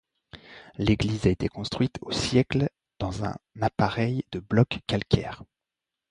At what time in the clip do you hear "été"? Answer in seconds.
1.29-1.47